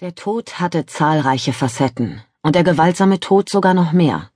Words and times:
Der 0.00 0.14
Tod 0.14 0.60
hatte 0.60 0.86
zahlreiche 0.86 1.52
Facetten 1.52 2.22
und 2.40 2.54
der 2.54 2.62
gewaltsame 2.62 3.18
Tod 3.18 3.48
sogar 3.48 3.74
noch 3.74 3.90
mehr. 3.90 4.30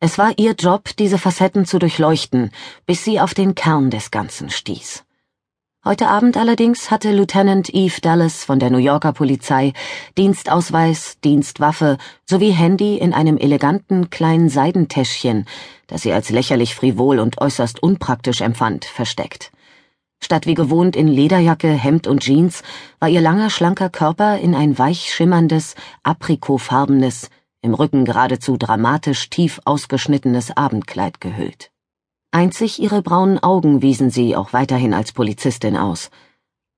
Es 0.00 0.18
war 0.18 0.32
ihr 0.36 0.54
Job, 0.54 0.96
diese 0.98 1.16
Facetten 1.16 1.64
zu 1.64 1.78
durchleuchten, 1.78 2.50
bis 2.86 3.04
sie 3.04 3.20
auf 3.20 3.32
den 3.32 3.54
Kern 3.54 3.90
des 3.90 4.10
Ganzen 4.10 4.50
stieß. 4.50 5.04
Heute 5.84 6.08
Abend 6.08 6.36
allerdings 6.36 6.90
hatte 6.90 7.12
Lieutenant 7.12 7.72
Eve 7.72 8.00
Dallas 8.00 8.42
von 8.42 8.58
der 8.58 8.70
New 8.70 8.78
Yorker 8.78 9.12
Polizei 9.12 9.74
Dienstausweis, 10.18 11.20
Dienstwaffe 11.22 11.96
sowie 12.24 12.50
Handy 12.50 12.98
in 12.98 13.14
einem 13.14 13.38
eleganten 13.38 14.10
kleinen 14.10 14.48
Seidentäschchen, 14.48 15.46
das 15.86 16.02
sie 16.02 16.12
als 16.12 16.30
lächerlich 16.30 16.74
frivol 16.74 17.20
und 17.20 17.40
äußerst 17.40 17.80
unpraktisch 17.80 18.40
empfand, 18.40 18.86
versteckt. 18.86 19.52
Statt 20.22 20.46
wie 20.46 20.54
gewohnt 20.54 20.96
in 20.96 21.08
Lederjacke, 21.08 21.70
Hemd 21.72 22.06
und 22.06 22.20
Jeans 22.22 22.62
war 22.98 23.08
ihr 23.08 23.20
langer, 23.20 23.50
schlanker 23.50 23.88
Körper 23.88 24.38
in 24.38 24.54
ein 24.54 24.78
weich 24.78 25.12
schimmerndes, 25.12 25.74
aprikofarbenes, 26.02 27.30
im 27.62 27.74
Rücken 27.74 28.04
geradezu 28.04 28.56
dramatisch 28.56 29.28
tief 29.30 29.60
ausgeschnittenes 29.64 30.56
Abendkleid 30.56 31.20
gehüllt. 31.20 31.70
Einzig 32.32 32.80
ihre 32.80 33.02
braunen 33.02 33.42
Augen 33.42 33.82
wiesen 33.82 34.10
sie 34.10 34.36
auch 34.36 34.52
weiterhin 34.52 34.94
als 34.94 35.12
Polizistin 35.12 35.76
aus. 35.76 36.10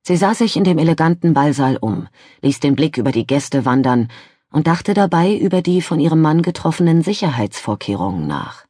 Sie 0.02 0.16
sah 0.16 0.34
sich 0.34 0.56
in 0.56 0.64
dem 0.64 0.78
eleganten 0.78 1.34
Ballsaal 1.34 1.76
um, 1.76 2.08
ließ 2.40 2.60
den 2.60 2.74
Blick 2.74 2.96
über 2.96 3.12
die 3.12 3.26
Gäste 3.26 3.64
wandern 3.64 4.08
und 4.50 4.66
dachte 4.66 4.94
dabei 4.94 5.36
über 5.36 5.62
die 5.62 5.82
von 5.82 6.00
ihrem 6.00 6.20
Mann 6.20 6.42
getroffenen 6.42 7.02
Sicherheitsvorkehrungen 7.02 8.26
nach. 8.26 8.64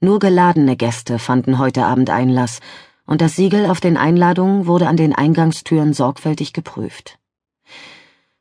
Nur 0.00 0.18
geladene 0.18 0.76
Gäste 0.76 1.18
fanden 1.18 1.58
heute 1.58 1.84
Abend 1.84 2.10
Einlass, 2.10 2.60
und 3.06 3.20
das 3.20 3.36
Siegel 3.36 3.66
auf 3.66 3.80
den 3.80 3.96
Einladungen 3.96 4.66
wurde 4.66 4.88
an 4.88 4.96
den 4.96 5.14
Eingangstüren 5.14 5.92
sorgfältig 5.92 6.52
geprüft. 6.52 7.18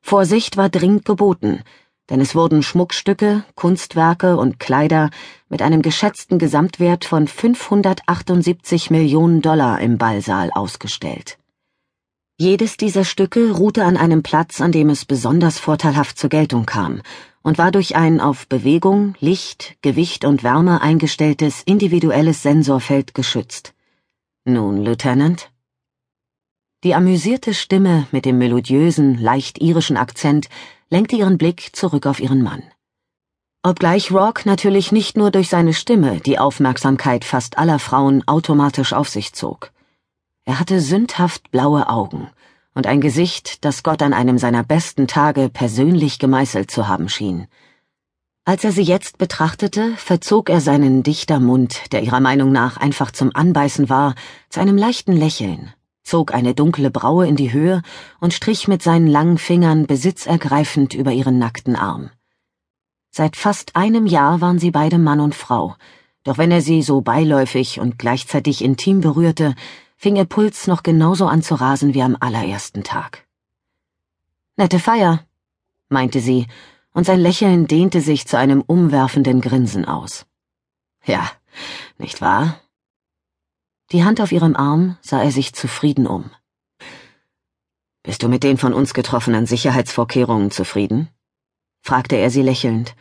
Vorsicht 0.02 0.58
war 0.58 0.70
dringend 0.70 1.06
geboten, 1.06 1.62
denn 2.10 2.22
es 2.22 2.36
wurden 2.36 2.62
Schmuckstücke, 2.62 3.44
Kunstwerke 3.56 4.38
und 4.38 4.60
Kleider 4.60 5.10
mit 5.50 5.62
einem 5.62 5.82
geschätzten 5.82 6.38
Gesamtwert 6.38 7.06
von 7.06 7.28
578 7.28 8.92
Millionen 8.92 9.42
Dollar 9.42 9.80
im 9.80 9.98
Ballsaal 9.98 10.52
ausgestellt. 10.52 11.38
Jedes 12.38 12.76
dieser 12.76 13.06
Stücke 13.06 13.52
ruhte 13.52 13.86
an 13.86 13.96
einem 13.96 14.22
Platz, 14.22 14.60
an 14.60 14.72
dem 14.72 14.90
es 14.90 15.06
besonders 15.06 15.58
vorteilhaft 15.58 16.18
zur 16.20 16.30
Geltung 16.30 16.66
kam 16.66 17.02
und 17.42 17.58
war 17.58 17.72
durch 17.72 17.96
ein 17.96 18.20
auf 18.20 18.48
Bewegung, 18.48 19.16
Licht, 19.20 19.78
Gewicht 19.82 20.26
und 20.26 20.44
Wärme 20.44 20.82
eingestelltes 20.82 21.62
individuelles 21.64 22.42
Sensorfeld 22.42 23.14
geschützt. 23.14 23.75
Nun, 24.48 24.84
Lieutenant? 24.84 25.50
Die 26.84 26.94
amüsierte 26.94 27.56
Stimme 27.56 28.06
mit 28.12 28.26
dem 28.26 28.38
melodiösen, 28.38 29.18
leicht 29.20 29.58
irischen 29.58 29.98
Akzent 29.98 30.50
lenkte 30.92 31.16
ihren 31.16 31.40
Blick 31.40 31.76
zurück 31.76 32.06
auf 32.06 32.20
ihren 32.20 32.44
Mann. 32.44 32.62
Obgleich 33.64 34.12
Rock 34.12 34.46
natürlich 34.46 34.92
nicht 34.92 35.18
nur 35.18 35.32
durch 35.32 35.50
seine 35.50 35.74
Stimme 35.74 36.20
die 36.20 36.38
Aufmerksamkeit 36.38 37.26
fast 37.26 37.58
aller 37.58 37.80
Frauen 37.80 38.22
automatisch 38.28 38.94
auf 38.94 39.10
sich 39.10 39.34
zog. 39.34 39.72
Er 40.44 40.60
hatte 40.60 40.80
sündhaft 40.80 41.50
blaue 41.50 41.90
Augen 41.90 42.30
und 42.76 42.86
ein 42.86 43.02
Gesicht, 43.02 43.66
das 43.66 43.82
Gott 43.82 44.04
an 44.04 44.14
einem 44.14 44.38
seiner 44.38 44.64
besten 44.64 45.08
Tage 45.08 45.50
persönlich 45.50 46.20
gemeißelt 46.20 46.70
zu 46.70 46.88
haben 46.88 47.10
schien. 47.10 47.48
Als 48.48 48.64
er 48.64 48.72
sie 48.72 48.84
jetzt 48.84 49.18
betrachtete, 49.18 49.96
verzog 49.98 50.52
er 50.52 50.62
seinen 50.62 51.02
dichter 51.02 51.40
Mund, 51.40 51.92
der 51.92 52.04
ihrer 52.04 52.20
Meinung 52.20 52.52
nach 52.52 52.78
einfach 52.78 53.10
zum 53.10 53.32
Anbeißen 53.34 53.90
war, 53.90 54.14
zu 54.50 54.60
einem 54.60 54.78
leichten 54.78 55.14
Lächeln, 55.14 55.74
zog 56.04 56.32
eine 56.32 56.54
dunkle 56.54 56.92
Braue 56.92 57.28
in 57.28 57.36
die 57.36 57.52
Höhe 57.52 57.82
und 58.20 58.36
strich 58.36 58.68
mit 58.68 58.84
seinen 58.84 59.08
langen 59.08 59.40
Fingern 59.40 59.88
besitzergreifend 59.88 60.94
über 60.94 61.12
ihren 61.12 61.40
nackten 61.40 61.76
Arm. 61.76 62.12
Seit 63.10 63.36
fast 63.36 63.76
einem 63.76 64.06
Jahr 64.06 64.42
waren 64.42 64.60
sie 64.60 64.70
beide 64.70 65.00
Mann 65.00 65.22
und 65.22 65.34
Frau, 65.34 65.76
doch 66.24 66.38
wenn 66.38 66.52
er 66.52 66.62
sie 66.62 66.84
so 66.84 67.02
beiläufig 67.02 67.80
und 67.80 67.98
gleichzeitig 67.98 68.64
intim 68.64 69.02
berührte, 69.02 69.56
fing 69.98 70.18
ihr 70.18 70.26
Puls 70.26 70.68
noch 70.68 70.84
genauso 70.84 71.26
an 71.26 71.42
zu 71.42 71.56
rasen 71.56 71.96
wie 71.96 72.04
am 72.04 72.16
allerersten 72.20 72.84
Tag. 72.84 73.26
Nette 74.56 74.78
Feier, 74.78 75.26
meinte 75.90 76.20
sie, 76.20 76.46
und 76.96 77.06
sein 77.06 77.20
Lächeln 77.20 77.68
dehnte 77.68 78.00
sich 78.00 78.26
zu 78.26 78.38
einem 78.38 78.62
umwerfenden 78.62 79.42
Grinsen 79.42 79.86
aus. 79.86 80.26
Ja, 81.04 81.30
nicht 81.98 82.22
wahr? 82.22 82.60
Die 83.92 84.04
Hand 84.04 84.22
auf 84.22 84.32
ihrem 84.32 84.56
Arm 84.56 84.98
sah 85.02 85.22
er 85.22 85.32
sich 85.32 85.54
zufrieden 85.54 86.08
um. 86.08 86.32
Bist 88.02 88.24
du 88.24 88.30
mit 88.30 88.44
den 88.44 88.58
von 88.58 88.74
uns 88.74 88.94
getroffenen 88.94 89.46
Sicherheitsvorkehrungen 89.46 90.52
zufrieden? 90.52 91.10
fragte 91.82 92.16
er 92.16 92.30
sie 92.32 92.42
lächelnd. 92.42 92.96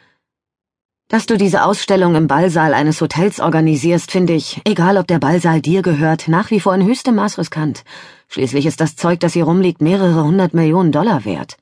Dass 1.08 1.26
du 1.26 1.36
diese 1.36 1.64
Ausstellung 1.64 2.16
im 2.16 2.26
Ballsaal 2.26 2.74
eines 2.74 3.00
Hotels 3.00 3.38
organisierst, 3.38 4.10
finde 4.10 4.32
ich, 4.32 4.60
egal 4.64 4.96
ob 4.98 5.06
der 5.06 5.20
Ballsaal 5.20 5.60
dir 5.60 5.82
gehört, 5.82 6.26
nach 6.26 6.50
wie 6.50 6.60
vor 6.60 6.74
in 6.74 6.84
höchstem 6.84 7.14
Maß 7.14 7.38
riskant. 7.38 7.84
Schließlich 8.26 8.66
ist 8.66 8.80
das 8.80 8.96
Zeug, 8.96 9.20
das 9.20 9.34
hier 9.34 9.44
rumliegt, 9.44 9.80
mehrere 9.80 10.24
hundert 10.24 10.52
Millionen 10.52 10.90
Dollar 10.90 11.24
wert. 11.24 11.58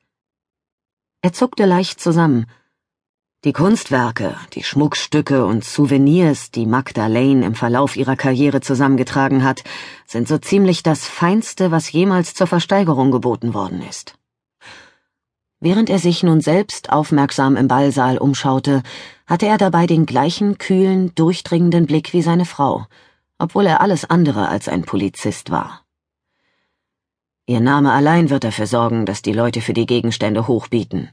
Er 1.24 1.32
zuckte 1.32 1.66
leicht 1.66 2.00
zusammen. 2.00 2.46
Die 3.44 3.52
Kunstwerke, 3.52 4.34
die 4.54 4.64
Schmuckstücke 4.64 5.46
und 5.46 5.64
Souvenirs, 5.64 6.50
die 6.50 6.66
Magda 6.66 7.06
Lane 7.06 7.46
im 7.46 7.54
Verlauf 7.54 7.94
ihrer 7.94 8.16
Karriere 8.16 8.60
zusammengetragen 8.60 9.44
hat, 9.44 9.62
sind 10.04 10.26
so 10.26 10.38
ziemlich 10.38 10.82
das 10.82 11.06
Feinste, 11.06 11.70
was 11.70 11.92
jemals 11.92 12.34
zur 12.34 12.48
Versteigerung 12.48 13.12
geboten 13.12 13.54
worden 13.54 13.82
ist. 13.88 14.18
Während 15.60 15.90
er 15.90 16.00
sich 16.00 16.24
nun 16.24 16.40
selbst 16.40 16.90
aufmerksam 16.90 17.54
im 17.54 17.68
Ballsaal 17.68 18.18
umschaute, 18.18 18.82
hatte 19.24 19.46
er 19.46 19.58
dabei 19.58 19.86
den 19.86 20.06
gleichen 20.06 20.58
kühlen, 20.58 21.14
durchdringenden 21.14 21.86
Blick 21.86 22.12
wie 22.12 22.22
seine 22.22 22.46
Frau, 22.46 22.86
obwohl 23.38 23.66
er 23.66 23.80
alles 23.80 24.04
andere 24.04 24.48
als 24.48 24.66
ein 24.66 24.82
Polizist 24.82 25.52
war. 25.52 25.82
Ihr 27.46 27.60
Name 27.60 27.92
allein 27.92 28.30
wird 28.30 28.44
dafür 28.44 28.66
sorgen, 28.66 29.04
dass 29.04 29.20
die 29.20 29.32
Leute 29.32 29.60
für 29.60 29.72
die 29.72 29.86
Gegenstände 29.86 30.46
hochbieten. 30.46 31.10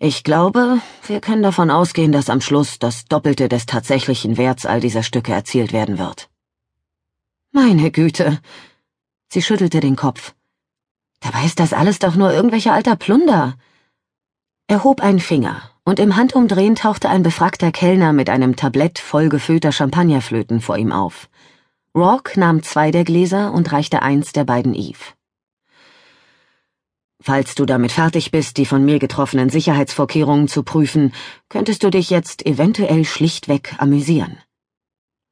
Ich 0.00 0.24
glaube, 0.24 0.80
wir 1.06 1.20
können 1.20 1.42
davon 1.42 1.70
ausgehen, 1.70 2.10
dass 2.10 2.28
am 2.28 2.40
Schluss 2.40 2.80
das 2.80 3.04
Doppelte 3.04 3.48
des 3.48 3.64
tatsächlichen 3.64 4.36
Werts 4.36 4.66
all 4.66 4.80
dieser 4.80 5.04
Stücke 5.04 5.32
erzielt 5.32 5.72
werden 5.72 5.98
wird. 5.98 6.28
Meine 7.52 7.92
Güte. 7.92 8.40
Sie 9.28 9.42
schüttelte 9.42 9.78
den 9.78 9.94
Kopf. 9.94 10.34
Dabei 11.20 11.44
ist 11.44 11.60
das 11.60 11.72
alles 11.72 12.00
doch 12.00 12.16
nur 12.16 12.32
irgendwelcher 12.32 12.72
alter 12.72 12.96
Plunder. 12.96 13.54
Er 14.66 14.82
hob 14.82 15.00
einen 15.00 15.20
Finger, 15.20 15.62
und 15.84 16.00
im 16.00 16.16
Handumdrehen 16.16 16.74
tauchte 16.74 17.08
ein 17.08 17.22
befragter 17.22 17.70
Kellner 17.70 18.12
mit 18.12 18.28
einem 18.28 18.56
Tablett 18.56 18.98
voll 18.98 19.28
gefüllter 19.28 19.70
Champagnerflöten 19.70 20.60
vor 20.60 20.76
ihm 20.78 20.90
auf. 20.90 21.28
Rock 21.94 22.36
nahm 22.36 22.64
zwei 22.64 22.90
der 22.90 23.04
Gläser 23.04 23.52
und 23.52 23.70
reichte 23.70 24.02
eins 24.02 24.32
der 24.32 24.44
beiden 24.44 24.74
Eve. 24.74 25.14
Falls 27.26 27.54
du 27.54 27.64
damit 27.64 27.90
fertig 27.90 28.32
bist, 28.32 28.58
die 28.58 28.66
von 28.66 28.84
mir 28.84 28.98
getroffenen 28.98 29.48
Sicherheitsvorkehrungen 29.48 30.46
zu 30.46 30.62
prüfen, 30.62 31.14
könntest 31.48 31.82
du 31.82 31.88
dich 31.88 32.10
jetzt 32.10 32.44
eventuell 32.44 33.06
schlichtweg 33.06 33.74
amüsieren. 33.78 34.36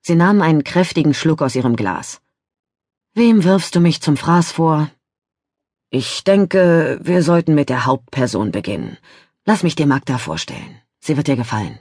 Sie 0.00 0.14
nahm 0.14 0.40
einen 0.40 0.64
kräftigen 0.64 1.12
Schluck 1.12 1.42
aus 1.42 1.54
ihrem 1.54 1.76
Glas. 1.76 2.22
Wem 3.12 3.44
wirfst 3.44 3.74
du 3.74 3.80
mich 3.80 4.00
zum 4.00 4.16
Fraß 4.16 4.52
vor? 4.52 4.90
Ich 5.90 6.24
denke, 6.24 6.98
wir 7.02 7.22
sollten 7.22 7.54
mit 7.54 7.68
der 7.68 7.84
Hauptperson 7.84 8.52
beginnen. 8.52 8.96
Lass 9.44 9.62
mich 9.62 9.74
dir 9.74 9.86
Magda 9.86 10.16
vorstellen. 10.16 10.80
Sie 10.98 11.18
wird 11.18 11.26
dir 11.26 11.36
gefallen. 11.36 11.78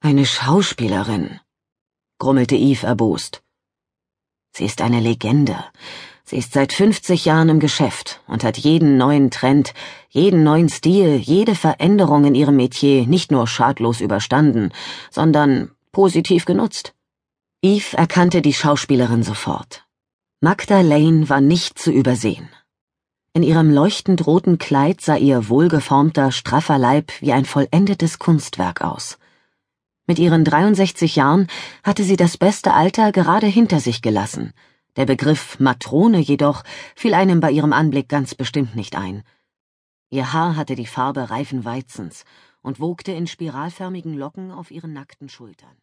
Eine 0.00 0.24
Schauspielerin, 0.24 1.38
grummelte 2.18 2.56
Eve 2.56 2.86
erbost. 2.86 3.42
Sie 4.52 4.64
ist 4.64 4.80
eine 4.80 5.00
Legende. 5.00 5.62
Sie 6.28 6.38
ist 6.38 6.54
seit 6.54 6.72
50 6.72 7.24
Jahren 7.24 7.48
im 7.48 7.60
Geschäft 7.60 8.20
und 8.26 8.42
hat 8.42 8.58
jeden 8.58 8.96
neuen 8.96 9.30
Trend, 9.30 9.72
jeden 10.08 10.42
neuen 10.42 10.68
Stil, 10.68 11.18
jede 11.18 11.54
Veränderung 11.54 12.24
in 12.24 12.34
ihrem 12.34 12.56
Metier 12.56 13.06
nicht 13.06 13.30
nur 13.30 13.46
schadlos 13.46 14.00
überstanden, 14.00 14.72
sondern 15.08 15.70
positiv 15.92 16.44
genutzt. 16.44 16.94
Eve 17.62 17.96
erkannte 17.96 18.42
die 18.42 18.54
Schauspielerin 18.54 19.22
sofort. 19.22 19.84
Magda 20.40 20.80
Lane 20.80 21.28
war 21.28 21.40
nicht 21.40 21.78
zu 21.78 21.92
übersehen. 21.92 22.48
In 23.32 23.44
ihrem 23.44 23.70
leuchtend 23.70 24.26
roten 24.26 24.58
Kleid 24.58 25.00
sah 25.00 25.16
ihr 25.16 25.48
wohlgeformter, 25.48 26.32
straffer 26.32 26.76
Leib 26.76 27.12
wie 27.20 27.32
ein 27.32 27.44
vollendetes 27.44 28.18
Kunstwerk 28.18 28.80
aus. 28.80 29.18
Mit 30.08 30.18
ihren 30.18 30.44
63 30.44 31.14
Jahren 31.14 31.46
hatte 31.84 32.02
sie 32.02 32.16
das 32.16 32.36
beste 32.36 32.74
Alter 32.74 33.12
gerade 33.12 33.46
hinter 33.46 33.78
sich 33.78 34.02
gelassen– 34.02 34.52
der 34.96 35.06
Begriff 35.06 35.60
Matrone 35.60 36.18
jedoch 36.18 36.62
fiel 36.94 37.14
einem 37.14 37.40
bei 37.40 37.50
ihrem 37.50 37.72
Anblick 37.72 38.08
ganz 38.08 38.34
bestimmt 38.34 38.74
nicht 38.74 38.96
ein. 38.96 39.22
Ihr 40.10 40.32
Haar 40.32 40.56
hatte 40.56 40.74
die 40.74 40.86
Farbe 40.86 41.30
reifen 41.30 41.64
Weizens 41.64 42.24
und 42.62 42.80
wogte 42.80 43.12
in 43.12 43.26
spiralförmigen 43.26 44.14
Locken 44.14 44.50
auf 44.50 44.70
ihren 44.70 44.92
nackten 44.92 45.28
Schultern. 45.28 45.76